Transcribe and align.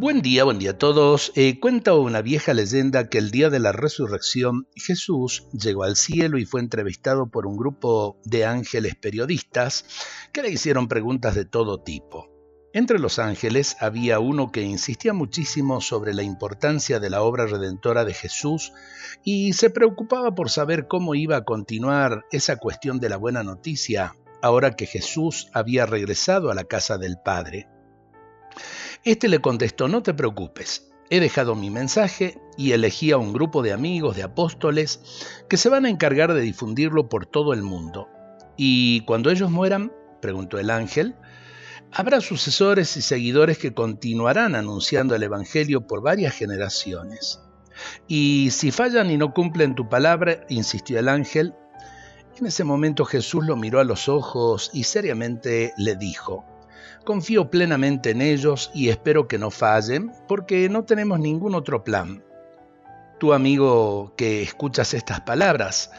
Buen 0.00 0.22
día, 0.22 0.44
buen 0.44 0.60
día 0.60 0.70
a 0.70 0.78
todos. 0.78 1.32
Eh, 1.34 1.58
cuenta 1.58 1.92
una 1.94 2.22
vieja 2.22 2.54
leyenda 2.54 3.08
que 3.08 3.18
el 3.18 3.32
día 3.32 3.50
de 3.50 3.58
la 3.58 3.72
resurrección 3.72 4.68
Jesús 4.76 5.48
llegó 5.52 5.82
al 5.82 5.96
cielo 5.96 6.38
y 6.38 6.44
fue 6.44 6.60
entrevistado 6.60 7.26
por 7.26 7.48
un 7.48 7.56
grupo 7.56 8.16
de 8.24 8.44
ángeles 8.44 8.94
periodistas 8.94 9.84
que 10.32 10.42
le 10.42 10.50
hicieron 10.50 10.86
preguntas 10.86 11.34
de 11.34 11.46
todo 11.46 11.82
tipo. 11.82 12.28
Entre 12.72 13.00
los 13.00 13.18
ángeles 13.18 13.76
había 13.80 14.20
uno 14.20 14.52
que 14.52 14.62
insistía 14.62 15.12
muchísimo 15.14 15.80
sobre 15.80 16.14
la 16.14 16.22
importancia 16.22 17.00
de 17.00 17.10
la 17.10 17.22
obra 17.22 17.46
redentora 17.46 18.04
de 18.04 18.14
Jesús 18.14 18.70
y 19.24 19.52
se 19.54 19.68
preocupaba 19.68 20.32
por 20.32 20.48
saber 20.48 20.86
cómo 20.86 21.16
iba 21.16 21.38
a 21.38 21.44
continuar 21.44 22.24
esa 22.30 22.54
cuestión 22.54 23.00
de 23.00 23.08
la 23.08 23.16
buena 23.16 23.42
noticia 23.42 24.14
ahora 24.42 24.76
que 24.76 24.86
Jesús 24.86 25.48
había 25.52 25.86
regresado 25.86 26.52
a 26.52 26.54
la 26.54 26.62
casa 26.62 26.98
del 26.98 27.16
Padre. 27.24 27.66
Este 29.04 29.28
le 29.28 29.38
contestó, 29.40 29.88
no 29.88 30.02
te 30.02 30.12
preocupes, 30.12 30.90
he 31.08 31.20
dejado 31.20 31.54
mi 31.54 31.70
mensaje 31.70 32.40
y 32.56 32.72
elegí 32.72 33.12
a 33.12 33.18
un 33.18 33.32
grupo 33.32 33.62
de 33.62 33.72
amigos, 33.72 34.16
de 34.16 34.24
apóstoles, 34.24 35.00
que 35.48 35.56
se 35.56 35.68
van 35.68 35.84
a 35.84 35.88
encargar 35.88 36.34
de 36.34 36.40
difundirlo 36.40 37.08
por 37.08 37.26
todo 37.26 37.52
el 37.52 37.62
mundo. 37.62 38.08
Y 38.56 39.02
cuando 39.02 39.30
ellos 39.30 39.50
mueran, 39.50 39.92
preguntó 40.20 40.58
el 40.58 40.70
ángel, 40.70 41.14
habrá 41.92 42.20
sucesores 42.20 42.96
y 42.96 43.02
seguidores 43.02 43.58
que 43.58 43.72
continuarán 43.72 44.54
anunciando 44.56 45.14
el 45.14 45.22
Evangelio 45.22 45.86
por 45.86 46.02
varias 46.02 46.34
generaciones. 46.34 47.40
Y 48.08 48.48
si 48.50 48.72
fallan 48.72 49.10
y 49.10 49.16
no 49.16 49.32
cumplen 49.32 49.76
tu 49.76 49.88
palabra, 49.88 50.44
insistió 50.48 50.98
el 50.98 51.08
ángel, 51.08 51.54
en 52.38 52.46
ese 52.46 52.64
momento 52.64 53.04
Jesús 53.04 53.46
lo 53.46 53.56
miró 53.56 53.80
a 53.80 53.84
los 53.84 54.08
ojos 54.08 54.70
y 54.72 54.84
seriamente 54.84 55.72
le 55.76 55.96
dijo, 55.96 56.44
Confío 57.08 57.48
plenamente 57.50 58.10
en 58.10 58.20
ellos 58.20 58.70
y 58.74 58.90
espero 58.90 59.28
que 59.28 59.38
no 59.38 59.50
fallen 59.50 60.12
porque 60.28 60.68
no 60.68 60.84
tenemos 60.84 61.18
ningún 61.18 61.54
otro 61.54 61.82
plan. 61.82 62.22
Tu 63.18 63.32
amigo 63.32 64.12
que 64.14 64.42
escuchas 64.42 64.92
estas 64.92 65.22
palabras, 65.22 65.90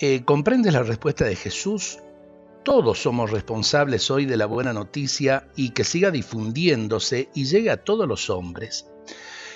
eh, 0.00 0.24
¿comprendes 0.24 0.72
la 0.72 0.82
respuesta 0.82 1.24
de 1.26 1.36
Jesús? 1.36 2.00
Todos 2.64 3.00
somos 3.00 3.30
responsables 3.30 4.10
hoy 4.10 4.26
de 4.26 4.36
la 4.36 4.46
buena 4.46 4.72
noticia 4.72 5.46
y 5.54 5.70
que 5.70 5.84
siga 5.84 6.10
difundiéndose 6.10 7.28
y 7.36 7.44
llegue 7.44 7.70
a 7.70 7.84
todos 7.84 8.08
los 8.08 8.28
hombres. 8.28 8.90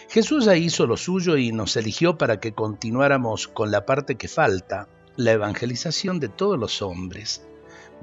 Jesús 0.08 0.44
ya 0.44 0.54
hizo 0.54 0.86
lo 0.86 0.96
suyo 0.96 1.36
y 1.36 1.50
nos 1.50 1.76
eligió 1.76 2.16
para 2.16 2.38
que 2.38 2.52
continuáramos 2.52 3.48
con 3.48 3.72
la 3.72 3.84
parte 3.86 4.14
que 4.14 4.28
falta, 4.28 4.86
la 5.16 5.32
evangelización 5.32 6.20
de 6.20 6.28
todos 6.28 6.60
los 6.60 6.80
hombres. 6.80 7.44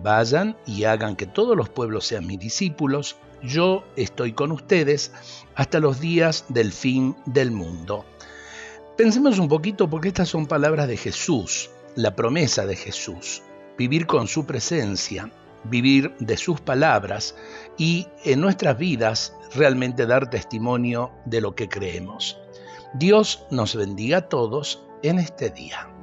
Vayan 0.01 0.57
y 0.65 0.85
hagan 0.85 1.15
que 1.15 1.25
todos 1.25 1.57
los 1.57 1.69
pueblos 1.69 2.05
sean 2.05 2.25
mis 2.25 2.39
discípulos. 2.39 3.17
Yo 3.41 3.83
estoy 3.95 4.33
con 4.33 4.51
ustedes 4.51 5.11
hasta 5.55 5.79
los 5.79 5.99
días 5.99 6.45
del 6.49 6.71
fin 6.71 7.15
del 7.25 7.51
mundo. 7.51 8.05
Pensemos 8.97 9.39
un 9.39 9.47
poquito 9.47 9.89
porque 9.89 10.09
estas 10.09 10.29
son 10.29 10.45
palabras 10.45 10.87
de 10.87 10.97
Jesús, 10.97 11.69
la 11.95 12.15
promesa 12.15 12.65
de 12.65 12.75
Jesús. 12.75 13.41
Vivir 13.77 14.07
con 14.07 14.27
su 14.27 14.45
presencia, 14.45 15.31
vivir 15.63 16.15
de 16.19 16.37
sus 16.37 16.61
palabras 16.61 17.35
y 17.77 18.07
en 18.25 18.41
nuestras 18.41 18.77
vidas 18.77 19.33
realmente 19.53 20.05
dar 20.05 20.29
testimonio 20.29 21.11
de 21.25 21.41
lo 21.41 21.55
que 21.55 21.69
creemos. 21.69 22.37
Dios 22.93 23.45
nos 23.51 23.75
bendiga 23.75 24.17
a 24.17 24.29
todos 24.29 24.85
en 25.03 25.19
este 25.19 25.49
día. 25.49 25.98